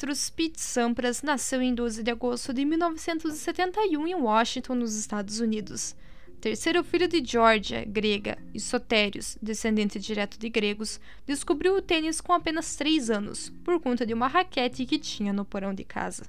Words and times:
Petrus 0.00 0.30
Pete 0.30 0.58
Sampras 0.58 1.20
nasceu 1.20 1.60
em 1.60 1.74
12 1.74 2.02
de 2.02 2.10
agosto 2.10 2.54
de 2.54 2.64
1971 2.64 4.06
em 4.06 4.14
Washington, 4.14 4.76
nos 4.76 4.96
Estados 4.96 5.40
Unidos. 5.40 5.94
Terceiro 6.40 6.82
filho 6.82 7.06
de 7.06 7.22
Georgia, 7.22 7.84
grega, 7.84 8.38
e 8.54 8.58
Sotérios, 8.58 9.36
descendente 9.42 9.98
direto 9.98 10.38
de 10.38 10.48
gregos, 10.48 10.98
descobriu 11.26 11.76
o 11.76 11.82
tênis 11.82 12.18
com 12.18 12.32
apenas 12.32 12.76
3 12.76 13.10
anos, 13.10 13.50
por 13.62 13.78
conta 13.78 14.06
de 14.06 14.14
uma 14.14 14.26
raquete 14.26 14.86
que 14.86 14.98
tinha 14.98 15.34
no 15.34 15.44
porão 15.44 15.74
de 15.74 15.84
casa. 15.84 16.22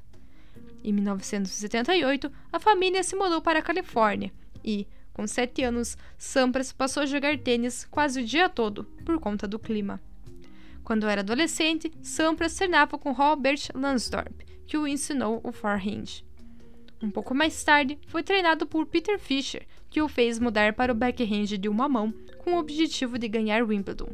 Em 0.83 0.91
1978, 0.91 2.29
a 2.51 2.59
família 2.59 3.01
se 3.03 3.15
mudou 3.15 3.41
para 3.41 3.59
a 3.59 3.63
Califórnia 3.63 4.33
e, 4.65 4.85
com 5.13 5.25
7 5.25 5.63
anos, 5.63 5.97
Sampras 6.17 6.73
passou 6.73 7.03
a 7.03 7.05
jogar 7.05 7.37
tênis 7.37 7.87
quase 7.89 8.19
o 8.19 8.25
dia 8.25 8.49
todo, 8.49 8.83
por 9.05 9.17
conta 9.17 9.47
do 9.47 9.57
clima. 9.57 10.01
Quando 10.83 11.07
era 11.07 11.21
adolescente, 11.21 11.91
Sampras 12.01 12.55
treinava 12.55 12.97
com 12.97 13.11
Robert 13.11 13.59
Lansdorp, 13.73 14.41
que 14.65 14.77
o 14.77 14.87
ensinou 14.87 15.39
o 15.43 15.51
forehand. 15.51 16.23
Um 17.01 17.09
pouco 17.09 17.33
mais 17.33 17.63
tarde, 17.63 17.97
foi 18.07 18.21
treinado 18.21 18.67
por 18.67 18.85
Peter 18.85 19.17
Fischer, 19.17 19.65
que 19.89 20.01
o 20.01 20.07
fez 20.07 20.37
mudar 20.37 20.73
para 20.73 20.91
o 20.91 20.95
backhand 20.95 21.57
de 21.57 21.67
uma 21.67 21.89
mão 21.89 22.13
com 22.39 22.53
o 22.53 22.59
objetivo 22.59 23.17
de 23.17 23.27
ganhar 23.27 23.63
Wimbledon. 23.63 24.09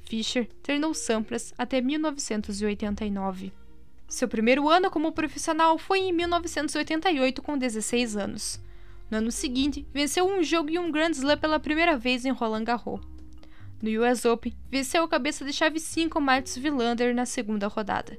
Fischer 0.00 0.48
treinou 0.62 0.94
Sampras 0.94 1.52
até 1.56 1.80
1989. 1.80 3.52
Seu 4.08 4.28
primeiro 4.28 4.68
ano 4.68 4.90
como 4.90 5.12
profissional 5.12 5.78
foi 5.78 5.98
em 6.00 6.12
1988, 6.12 7.42
com 7.42 7.58
16 7.58 8.16
anos. 8.16 8.60
No 9.10 9.18
ano 9.18 9.32
seguinte, 9.32 9.86
venceu 9.92 10.26
um 10.26 10.42
jogo 10.42 10.70
e 10.70 10.78
um 10.78 10.90
Grand 10.90 11.10
Slam 11.10 11.38
pela 11.38 11.58
primeira 11.58 11.96
vez 11.96 12.24
em 12.24 12.30
Roland 12.30 12.64
Garros. 12.64 13.00
No 13.86 14.02
US 14.02 14.24
Open, 14.24 14.52
venceu 14.68 15.04
a 15.04 15.08
cabeça 15.08 15.44
de 15.44 15.52
chave 15.52 15.78
5 15.78 16.20
Mats 16.20 16.56
Wilander 16.56 17.14
na 17.14 17.24
segunda 17.24 17.68
rodada. 17.68 18.18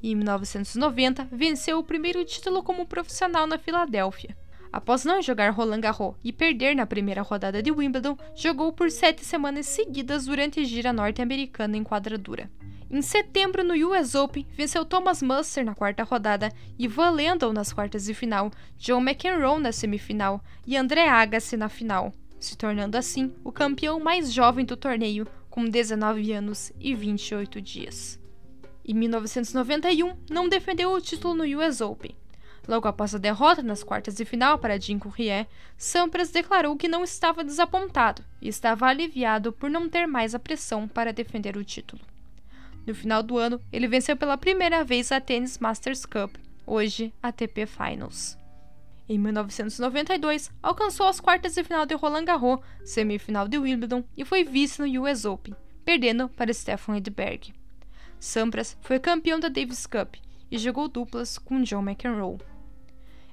Em 0.00 0.14
1990, 0.14 1.26
venceu 1.32 1.80
o 1.80 1.82
primeiro 1.82 2.24
título 2.24 2.62
como 2.62 2.86
profissional 2.86 3.44
na 3.44 3.58
Filadélfia. 3.58 4.36
Após 4.72 5.04
não 5.04 5.20
jogar 5.20 5.50
Roland 5.50 5.80
Garros 5.80 6.14
e 6.22 6.32
perder 6.32 6.76
na 6.76 6.86
primeira 6.86 7.22
rodada 7.22 7.60
de 7.60 7.72
Wimbledon, 7.72 8.16
jogou 8.36 8.72
por 8.72 8.88
sete 8.88 9.24
semanas 9.24 9.66
seguidas 9.66 10.26
durante 10.26 10.60
a 10.60 10.64
gira 10.64 10.92
norte-americana 10.92 11.76
em 11.76 11.82
quadradura. 11.82 12.48
Em 12.88 13.02
setembro, 13.02 13.64
no 13.64 13.74
US 13.88 14.14
Open, 14.14 14.46
venceu 14.56 14.84
Thomas 14.84 15.20
Muster 15.20 15.64
na 15.64 15.74
quarta 15.74 16.04
rodada, 16.04 16.52
Ivan 16.78 17.10
Lendl 17.10 17.52
nas 17.52 17.72
quartas 17.72 18.04
de 18.04 18.14
final, 18.14 18.52
John 18.78 19.00
McEnroe 19.00 19.60
na 19.60 19.72
semifinal 19.72 20.40
e 20.64 20.76
André 20.76 21.08
Agassi 21.08 21.56
na 21.56 21.68
final 21.68 22.12
se 22.44 22.56
tornando 22.56 22.96
assim 22.96 23.34
o 23.42 23.50
campeão 23.50 23.98
mais 23.98 24.32
jovem 24.32 24.64
do 24.64 24.76
torneio, 24.76 25.26
com 25.48 25.64
19 25.64 26.32
anos 26.32 26.72
e 26.78 26.94
28 26.94 27.60
dias. 27.60 28.20
Em 28.84 28.92
1991, 28.92 30.14
não 30.30 30.48
defendeu 30.48 30.92
o 30.92 31.00
título 31.00 31.34
no 31.34 31.58
US 31.58 31.80
Open. 31.80 32.14
Logo 32.68 32.88
após 32.88 33.14
a 33.14 33.18
derrota 33.18 33.62
nas 33.62 33.82
quartas 33.82 34.14
de 34.14 34.24
final 34.24 34.58
para 34.58 34.78
Jim 34.80 34.98
Courier, 34.98 35.46
Sampras 35.76 36.30
declarou 36.30 36.76
que 36.76 36.88
não 36.88 37.04
estava 37.04 37.44
desapontado 37.44 38.22
e 38.40 38.48
estava 38.48 38.86
aliviado 38.86 39.52
por 39.52 39.70
não 39.70 39.88
ter 39.88 40.06
mais 40.06 40.34
a 40.34 40.38
pressão 40.38 40.88
para 40.88 41.12
defender 41.12 41.56
o 41.56 41.64
título. 41.64 42.02
No 42.86 42.94
final 42.94 43.22
do 43.22 43.38
ano, 43.38 43.60
ele 43.72 43.88
venceu 43.88 44.16
pela 44.16 44.36
primeira 44.36 44.84
vez 44.84 45.10
a 45.12 45.20
Tennis 45.20 45.58
Masters 45.58 46.04
Cup, 46.04 46.34
hoje 46.66 47.12
ATP 47.22 47.66
Finals. 47.66 48.36
Em 49.06 49.18
1992, 49.18 50.50
alcançou 50.62 51.06
as 51.06 51.20
quartas 51.20 51.54
de 51.54 51.62
final 51.62 51.84
de 51.84 51.94
Roland 51.94 52.24
Garros, 52.24 52.60
semifinal 52.84 53.46
de 53.46 53.58
Wimbledon 53.58 54.02
e 54.16 54.24
foi 54.24 54.44
vice 54.44 54.80
no 54.80 55.02
US 55.02 55.26
Open, 55.26 55.54
perdendo 55.84 56.28
para 56.28 56.52
Stefan 56.52 56.96
Edberg. 56.96 57.52
Sampras 58.18 58.78
foi 58.80 58.98
campeão 58.98 59.38
da 59.38 59.48
Davis 59.48 59.86
Cup 59.86 60.14
e 60.50 60.56
jogou 60.56 60.88
duplas 60.88 61.36
com 61.36 61.62
John 61.62 61.82
McEnroe. 61.82 62.38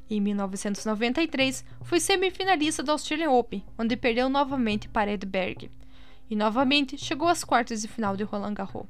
Em 0.10 0.20
1993, 0.20 1.64
foi 1.84 2.02
semifinalista 2.02 2.84
da 2.84 2.92
Australian 2.92 3.30
Open, 3.30 3.64
onde 3.78 3.96
perdeu 3.96 4.28
novamente 4.28 4.90
para 4.90 5.14
Edberg. 5.14 5.72
E 6.30 6.36
novamente 6.36 6.98
chegou 6.98 7.30
às 7.30 7.46
quartas 7.46 7.82
de 7.82 7.88
final 7.88 8.18
de 8.18 8.26
Roland 8.26 8.54
Garros. 8.54 8.88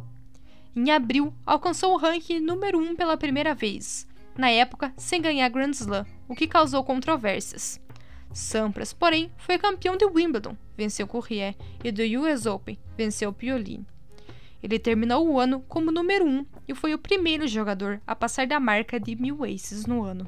Em 0.76 0.90
abril, 0.90 1.32
alcançou 1.46 1.94
o 1.94 1.98
ranking 1.98 2.40
número 2.40 2.80
1 2.80 2.96
pela 2.96 3.18
primeira 3.18 3.54
vez, 3.54 4.08
na 4.36 4.50
época 4.50 4.92
sem 4.98 5.22
ganhar 5.22 5.50
Grand 5.50 5.72
Slam, 5.72 6.06
o 6.32 6.36
que 6.36 6.48
causou 6.48 6.82
controvérsias. 6.82 7.78
Sampras, 8.34 8.94
porém, 8.94 9.30
foi 9.36 9.58
campeão 9.58 9.98
de 9.98 10.06
Wimbledon, 10.06 10.56
venceu 10.78 11.06
Courrier, 11.06 11.58
e 11.84 11.92
do 11.92 12.02
US 12.22 12.46
Open, 12.46 12.80
venceu 12.98 13.34
Piolini. 13.34 13.86
Ele 14.64 14.80
terminou 14.80 15.28
o 15.28 15.38
ano 15.38 15.60
como 15.68 15.92
número 15.92 16.24
1 16.26 16.46
e 16.70 16.74
foi 16.74 16.94
o 16.94 16.98
primeiro 16.98 17.46
jogador 17.50 18.02
a 18.08 18.16
passar 18.16 18.48
da 18.48 18.62
marca 18.62 18.98
de 18.98 19.14
mil 19.14 19.44
aces 19.44 19.86
no 19.86 20.04
ano. 20.04 20.26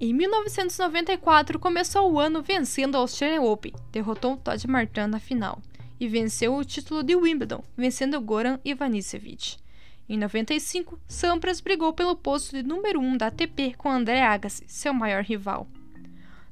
Em 0.00 0.12
1994, 0.12 1.60
começou 1.60 2.10
o 2.10 2.18
ano 2.18 2.42
vencendo 2.42 2.96
a 2.96 2.98
Australian 2.98 3.42
Open, 3.42 3.72
derrotou 3.92 4.36
Todd 4.36 4.66
Martin 4.66 5.06
na 5.10 5.20
final, 5.20 5.62
e 6.00 6.08
venceu 6.08 6.56
o 6.56 6.64
título 6.64 7.04
de 7.04 7.14
Wimbledon, 7.14 7.62
vencendo 7.76 8.20
Goran 8.20 8.58
Ivanisevic. 8.64 9.58
Em 10.10 10.18
95, 10.18 10.98
Sampras 11.06 11.60
brigou 11.60 11.92
pelo 11.92 12.16
posto 12.16 12.56
de 12.56 12.64
número 12.64 12.98
1 12.98 13.16
da 13.16 13.28
ATP 13.28 13.74
com 13.78 13.88
André 13.88 14.20
Agassi, 14.20 14.64
seu 14.66 14.92
maior 14.92 15.22
rival. 15.22 15.68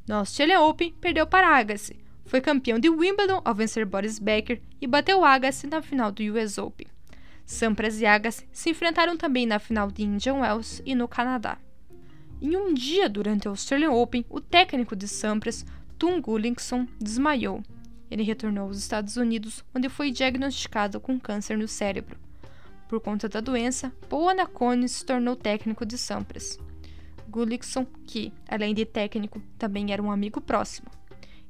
No 0.07 0.15
Australian 0.15 0.61
Open, 0.61 0.95
perdeu 1.01 1.27
para 1.27 1.57
Agassi. 1.57 1.99
Foi 2.25 2.41
campeão 2.41 2.79
de 2.79 2.89
Wimbledon 2.89 3.43
ao 3.45 3.53
vencer 3.57 3.85
Boris 3.85 4.21
Becker 4.21 4.63
e 4.81 4.87
bateu 4.87 5.25
Agassi 5.25 5.67
na 5.67 5.83
final 5.83 6.13
do 6.13 6.23
US 6.33 6.57
Open. 6.57 6.87
Sampras 7.45 8.01
e 8.01 8.07
Agassi 8.07 8.47
se 8.53 8.71
enfrentaram 8.71 9.17
também 9.17 9.45
na 9.45 9.59
final 9.59 9.91
de 9.91 10.05
Indian 10.05 10.35
Wells 10.35 10.81
e 10.87 10.95
no 10.95 11.09
Canadá. 11.09 11.59
Em 12.41 12.57
um 12.57 12.73
dia 12.73 13.09
durante 13.09 13.49
o 13.49 13.51
Australian 13.51 13.91
Open, 13.91 14.25
o 14.31 14.41
técnico 14.41 14.95
de 14.95 15.09
Sampras, 15.09 15.67
Tom 15.99 16.21
Gullickson, 16.21 16.87
desmaiou. 17.01 17.61
Ele 18.09 18.23
retornou 18.23 18.69
aos 18.69 18.79
Estados 18.79 19.17
Unidos, 19.17 19.65
onde 19.75 19.89
foi 19.89 20.13
diagnosticado 20.13 21.01
com 21.01 21.19
câncer 21.19 21.59
no 21.59 21.67
cérebro. 21.67 22.28
Por 22.89 23.01
conta 23.01 23.29
da 23.29 23.41
doença, 23.41 23.93
Paul 24.09 24.31
Anacone 24.31 24.89
se 24.89 25.05
tornou 25.05 25.37
técnico 25.37 25.85
de 25.85 25.99
Sampras. 25.99 26.59
Gullickson, 27.29 27.85
que, 28.07 28.33
além 28.49 28.75
de 28.75 28.87
técnico, 28.87 29.43
também 29.59 29.93
era 29.93 30.03
um 30.03 30.11
amigo 30.11 30.41
próximo. 30.41 30.91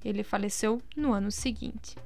Ele 0.05 0.25
faleceu 0.25 0.83
no 0.97 1.13
ano 1.13 1.31
seguinte. 1.31 1.97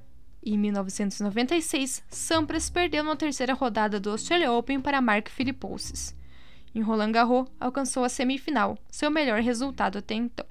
Em 0.45 0.59
1996, 0.59 2.05
Sampras 2.11 2.69
perdeu 2.69 3.03
na 3.03 3.17
terceira 3.17 3.55
rodada 3.55 3.99
do 3.99 4.11
Australia 4.11 4.53
Open 4.53 4.81
para 4.81 5.01
Mark 5.01 5.31
Philippousis. 5.31 6.15
Em 6.75 6.83
Roland 6.83 7.13
Garros, 7.13 7.49
alcançou 7.59 8.05
a 8.05 8.09
semifinal, 8.09 8.77
seu 8.91 9.11
melhor 9.11 9.41
resultado 9.41 9.99
até 9.99 10.15
então. 10.15 10.47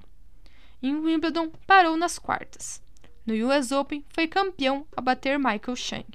Em 0.82 0.94
Wimbledon, 0.96 1.50
parou 1.66 1.96
nas 1.96 2.18
quartas. 2.18 2.82
No 3.24 3.34
US 3.46 3.70
Open, 3.70 4.04
foi 4.08 4.26
campeão 4.26 4.84
a 4.96 5.00
bater 5.00 5.38
Michael 5.38 5.76
Chang. 5.76 6.06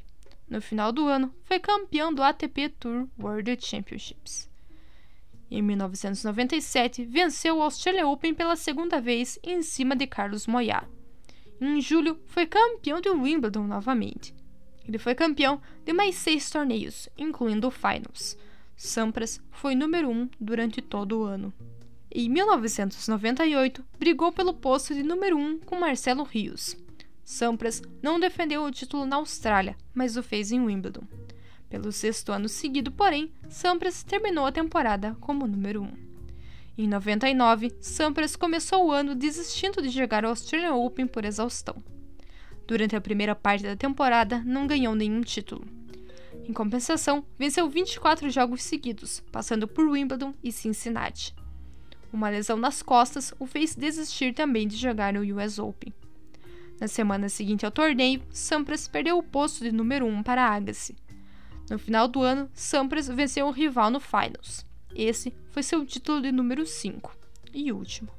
No 0.49 0.61
final 0.61 0.91
do 0.91 1.07
ano, 1.07 1.33
foi 1.43 1.59
campeão 1.59 2.13
do 2.13 2.23
ATP 2.23 2.69
Tour 2.69 3.07
World 3.19 3.57
Championships. 3.59 4.49
Em 5.51 5.61
1997, 5.61 7.05
venceu 7.05 7.57
o 7.57 7.61
Australian 7.61 8.07
Open 8.07 8.33
pela 8.33 8.55
segunda 8.55 8.99
vez 9.01 9.37
em 9.43 9.61
cima 9.61 9.95
de 9.95 10.07
Carlos 10.07 10.47
Moyá. 10.47 10.85
Em 11.59 11.81
julho, 11.81 12.19
foi 12.27 12.45
campeão 12.45 13.01
de 13.01 13.09
Wimbledon 13.09 13.63
novamente. 13.63 14.33
Ele 14.87 14.97
foi 14.97 15.15
campeão 15.15 15.61
de 15.83 15.91
mais 15.91 16.15
seis 16.15 16.49
torneios, 16.49 17.09
incluindo 17.17 17.67
o 17.67 17.71
Finals. 17.71 18.37
Sampras 18.75 19.41
foi 19.51 19.75
número 19.75 20.09
um 20.09 20.29
durante 20.39 20.81
todo 20.81 21.19
o 21.19 21.23
ano. 21.23 21.53
Em 22.09 22.29
1998, 22.29 23.83
brigou 23.99 24.31
pelo 24.31 24.53
posto 24.53 24.93
de 24.93 25.03
número 25.03 25.37
um 25.37 25.59
com 25.59 25.79
Marcelo 25.79 26.23
Rios. 26.23 26.77
Sampras 27.29 27.81
não 28.01 28.21
defendeu 28.21 28.63
o 28.63 28.71
título 28.71 29.05
na 29.05 29.17
Austrália, 29.17 29.75
mas 29.93 30.15
o 30.15 30.23
fez 30.23 30.49
em 30.49 30.61
Wimbledon. 30.61 31.03
Pelo 31.69 31.91
sexto 31.91 32.31
ano 32.31 32.47
seguido, 32.47 32.89
porém, 32.89 33.29
Sampras 33.49 34.01
terminou 34.01 34.45
a 34.45 34.51
temporada 34.51 35.13
como 35.19 35.45
número 35.45 35.81
1. 35.81 35.83
Um. 35.83 35.91
Em 36.77 36.87
99, 36.87 37.75
Sampras 37.81 38.37
começou 38.37 38.85
o 38.85 38.91
ano 38.93 39.13
desistindo 39.13 39.81
de 39.81 39.89
jogar 39.89 40.23
o 40.23 40.29
Australian 40.29 40.75
Open 40.75 41.05
por 41.05 41.25
exaustão. 41.25 41.83
Durante 42.65 42.95
a 42.95 43.01
primeira 43.01 43.35
parte 43.35 43.65
da 43.65 43.75
temporada, 43.75 44.41
não 44.45 44.65
ganhou 44.65 44.95
nenhum 44.95 45.19
título. 45.19 45.67
Em 46.47 46.53
compensação, 46.53 47.25
venceu 47.37 47.69
24 47.69 48.29
jogos 48.29 48.63
seguidos, 48.63 49.21
passando 49.33 49.67
por 49.67 49.85
Wimbledon 49.85 50.33
e 50.41 50.49
Cincinnati. 50.49 51.35
Uma 52.13 52.29
lesão 52.29 52.55
nas 52.55 52.81
costas 52.81 53.33
o 53.37 53.45
fez 53.45 53.75
desistir 53.75 54.33
também 54.33 54.65
de 54.65 54.77
jogar 54.77 55.11
no 55.11 55.19
US 55.35 55.59
Open. 55.59 55.93
Na 56.79 56.87
semana 56.87 57.27
seguinte 57.27 57.65
ao 57.65 57.71
torneio, 57.71 58.21
Sampras 58.29 58.87
perdeu 58.87 59.17
o 59.17 59.23
posto 59.23 59.63
de 59.63 59.71
número 59.71 60.05
1 60.05 60.23
para 60.23 60.47
Agassi. 60.47 60.95
No 61.69 61.79
final 61.79 62.07
do 62.07 62.21
ano, 62.21 62.49
Sampras 62.53 63.07
venceu 63.07 63.47
o 63.47 63.51
rival 63.51 63.89
no 63.89 63.99
Finals. 63.99 64.65
Esse 64.95 65.33
foi 65.49 65.63
seu 65.63 65.85
título 65.85 66.21
de 66.21 66.31
número 66.31 66.65
5 66.65 67.15
e 67.53 67.71
último. 67.71 68.09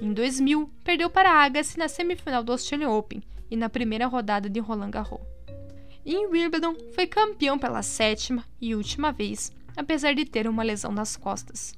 Em 0.00 0.12
2000, 0.12 0.68
perdeu 0.82 1.08
para 1.08 1.30
Agassi 1.30 1.78
na 1.78 1.88
semifinal 1.88 2.42
do 2.42 2.52
Australian 2.52 2.90
Open 2.90 3.22
e 3.50 3.56
na 3.56 3.68
primeira 3.68 4.06
rodada 4.06 4.48
de 4.48 4.58
Roland 4.58 4.90
Garros. 4.90 5.20
em 6.04 6.26
Wimbledon, 6.26 6.74
foi 6.92 7.06
campeão 7.06 7.56
pela 7.56 7.82
sétima 7.82 8.44
e 8.60 8.74
última 8.74 9.12
vez, 9.12 9.52
apesar 9.76 10.14
de 10.14 10.24
ter 10.24 10.48
uma 10.48 10.64
lesão 10.64 10.90
nas 10.90 11.16
costas. 11.16 11.72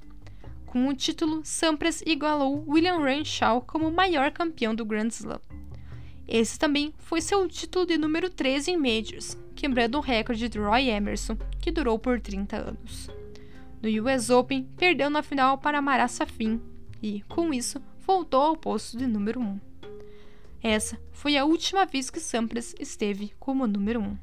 Com 0.74 0.88
o 0.88 0.92
título, 0.92 1.40
Sampras 1.44 2.02
igualou 2.04 2.64
William 2.66 2.98
Renshaw 2.98 3.60
como 3.60 3.92
maior 3.92 4.32
campeão 4.32 4.74
do 4.74 4.84
Grand 4.84 5.06
Slam. 5.06 5.40
Esse 6.26 6.58
também 6.58 6.92
foi 6.98 7.20
seu 7.20 7.46
título 7.46 7.86
de 7.86 7.96
número 7.96 8.28
13 8.28 8.72
em 8.72 8.76
Majors, 8.76 9.38
quebrando 9.54 9.98
o 9.98 10.00
recorde 10.00 10.48
de 10.48 10.58
Roy 10.58 10.88
Emerson, 10.90 11.36
que 11.60 11.70
durou 11.70 11.96
por 11.96 12.20
30 12.20 12.56
anos. 12.56 13.08
No 13.80 13.88
US 14.02 14.30
Open, 14.30 14.68
perdeu 14.76 15.08
na 15.08 15.22
final 15.22 15.58
para 15.58 15.80
Marat 15.80 16.10
Safin 16.10 16.60
e, 17.00 17.22
com 17.28 17.54
isso, 17.54 17.80
voltou 18.04 18.42
ao 18.42 18.56
posto 18.56 18.98
de 18.98 19.06
número 19.06 19.38
1. 19.38 19.60
Essa 20.60 21.00
foi 21.12 21.36
a 21.36 21.44
última 21.44 21.86
vez 21.86 22.10
que 22.10 22.18
Sampras 22.18 22.74
esteve 22.80 23.32
como 23.38 23.68
número 23.68 24.00
1. 24.00 24.18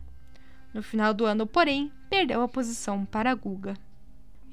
No 0.73 0.83
final 0.83 1.13
do 1.13 1.23
ano, 1.23 1.47
porém, 1.47 1.89
perdeu 2.09 2.41
a 2.41 2.47
posição 2.49 3.05
para 3.05 3.33
Guga. 3.35 3.73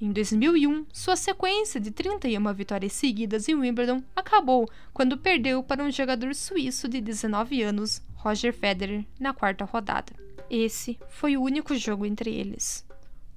Em 0.01 0.13
2001, 0.13 0.87
sua 0.93 1.17
sequência 1.17 1.81
de 1.81 1.91
31 1.91 2.55
vitórias 2.55 2.93
seguidas 2.93 3.49
em 3.49 3.57
Wimbledon 3.57 4.01
acabou 4.15 4.71
quando 4.95 5.19
perdeu 5.19 5.61
para 5.61 5.83
um 5.83 5.91
jogador 5.91 6.37
suíço 6.37 6.89
de 6.89 7.01
19 7.01 7.61
anos, 7.63 8.01
Roger 8.15 8.53
Federer, 8.53 9.05
na 9.19 9.35
quarta 9.35 9.65
rodada. 9.65 10.13
Esse 10.49 10.97
foi 11.09 11.37
o 11.37 11.43
único 11.43 11.75
jogo 11.75 12.07
entre 12.07 12.33
eles. 12.33 12.87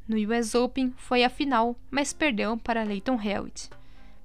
No 0.07 0.15
US 0.17 0.53
Open 0.53 0.93
foi 0.97 1.23
a 1.23 1.29
final, 1.29 1.75
mas 1.89 2.13
perdeu 2.13 2.55
para 2.55 2.83
Leighton 2.83 3.19
Hewitt. 3.19 3.71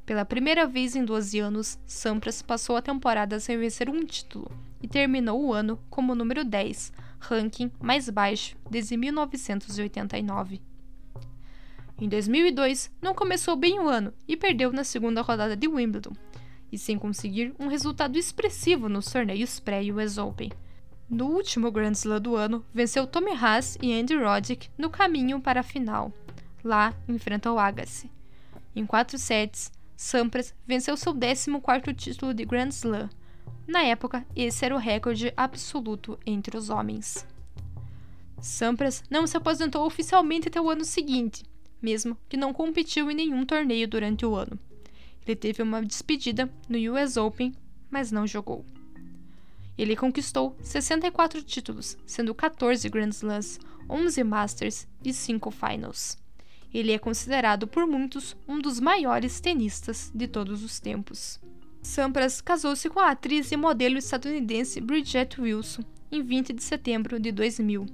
Pela 0.04 0.26
primeira 0.26 0.66
vez 0.66 0.94
em 0.94 1.06
12 1.06 1.38
anos, 1.38 1.78
Sampras 1.86 2.42
passou 2.42 2.76
a 2.76 2.82
temporada 2.82 3.40
sem 3.40 3.56
vencer 3.56 3.88
um 3.88 4.04
título 4.04 4.50
e 4.82 4.86
terminou 4.86 5.42
o 5.42 5.54
ano 5.54 5.80
como 5.88 6.14
número 6.14 6.44
10, 6.44 6.92
ranking 7.18 7.72
mais 7.80 8.10
baixo 8.10 8.58
desde 8.70 8.94
1989. 8.94 10.60
Em 11.98 12.08
2002, 12.10 12.90
não 13.00 13.14
começou 13.14 13.56
bem 13.56 13.80
o 13.80 13.88
ano 13.88 14.12
e 14.28 14.36
perdeu 14.36 14.70
na 14.70 14.84
segunda 14.84 15.22
rodada 15.22 15.56
de 15.56 15.66
Wimbledon, 15.66 16.12
e 16.70 16.76
sem 16.76 16.98
conseguir 16.98 17.54
um 17.58 17.68
resultado 17.68 18.18
expressivo 18.18 18.86
nos 18.86 19.10
torneios 19.10 19.58
pré-US 19.58 20.18
Open. 20.18 20.52
No 21.08 21.26
último 21.26 21.70
Grand 21.70 21.92
Slam 21.92 22.20
do 22.20 22.36
ano, 22.36 22.62
venceu 22.74 23.06
Tommy 23.06 23.30
Haas 23.32 23.78
e 23.80 23.98
Andy 23.98 24.14
Roddick 24.14 24.68
no 24.76 24.90
caminho 24.90 25.40
para 25.40 25.60
a 25.60 25.62
final. 25.62 26.12
Lá, 26.62 26.92
enfrentou 27.08 27.54
o 27.54 27.58
Agassi. 27.58 28.10
Em 28.74 28.84
quatro 28.84 29.16
sets, 29.16 29.72
Sampras 29.96 30.54
venceu 30.66 30.98
seu 30.98 31.14
14º 31.14 31.96
título 31.96 32.34
de 32.34 32.44
Grand 32.44 32.68
Slam. 32.68 33.08
Na 33.66 33.82
época, 33.82 34.26
esse 34.36 34.66
era 34.66 34.74
o 34.74 34.78
recorde 34.78 35.32
absoluto 35.34 36.18
entre 36.26 36.58
os 36.58 36.68
homens. 36.68 37.26
Sampras 38.38 39.02
não 39.08 39.26
se 39.26 39.36
aposentou 39.36 39.86
oficialmente 39.86 40.48
até 40.48 40.60
o 40.60 40.68
ano 40.68 40.84
seguinte, 40.84 41.42
mesmo 41.80 42.16
que 42.28 42.36
não 42.36 42.52
competiu 42.52 43.10
em 43.10 43.14
nenhum 43.14 43.44
torneio 43.44 43.88
durante 43.88 44.24
o 44.24 44.34
ano. 44.34 44.58
Ele 45.26 45.36
teve 45.36 45.62
uma 45.62 45.84
despedida 45.84 46.50
no 46.68 46.78
US 46.92 47.16
Open, 47.16 47.54
mas 47.90 48.12
não 48.12 48.26
jogou. 48.26 48.64
Ele 49.76 49.96
conquistou 49.96 50.56
64 50.62 51.42
títulos, 51.42 51.98
sendo 52.06 52.34
14 52.34 52.88
Grand 52.88 53.10
Slams, 53.10 53.58
11 53.88 54.24
Masters 54.24 54.88
e 55.04 55.12
5 55.12 55.50
Finals. 55.50 56.18
Ele 56.72 56.92
é 56.92 56.98
considerado 56.98 57.66
por 57.66 57.86
muitos 57.86 58.36
um 58.46 58.58
dos 58.58 58.80
maiores 58.80 59.40
tenistas 59.40 60.10
de 60.14 60.26
todos 60.26 60.62
os 60.62 60.80
tempos. 60.80 61.40
Sampras 61.82 62.40
casou-se 62.40 62.88
com 62.90 62.98
a 62.98 63.10
atriz 63.10 63.52
e 63.52 63.56
modelo 63.56 63.96
estadunidense 63.96 64.80
Bridget 64.80 65.40
Wilson 65.40 65.82
em 66.10 66.22
20 66.22 66.52
de 66.52 66.62
setembro 66.62 67.20
de 67.20 67.30
2000. 67.30 67.86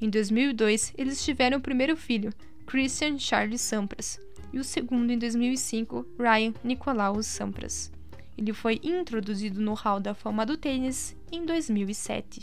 Em 0.00 0.08
2002, 0.08 0.94
eles 0.96 1.22
tiveram 1.24 1.58
o 1.58 1.60
primeiro 1.60 1.96
filho, 1.96 2.32
Christian 2.68 3.18
Charles 3.18 3.62
Sampras, 3.62 4.20
e 4.52 4.58
o 4.58 4.62
segundo 4.62 5.10
em 5.10 5.18
2005, 5.18 6.04
Ryan 6.18 6.52
Nicolaus 6.62 7.24
Sampras. 7.24 7.90
Ele 8.36 8.52
foi 8.52 8.78
introduzido 8.82 9.58
no 9.58 9.72
Hall 9.72 9.98
da 9.98 10.12
Fama 10.12 10.44
do 10.44 10.54
Tênis 10.54 11.16
em 11.32 11.46
2007. 11.46 12.40